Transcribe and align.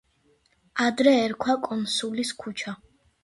ადრე 0.85 1.13
ერქვა 1.25 1.55
კონსულის 1.67 2.35
ქუჩა. 2.43 2.75